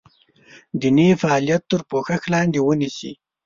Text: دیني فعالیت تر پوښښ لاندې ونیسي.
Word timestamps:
دیني 0.81 1.07
فعالیت 1.21 1.61
تر 1.71 1.81
پوښښ 1.89 2.21
لاندې 2.33 2.59
ونیسي. 2.61 3.11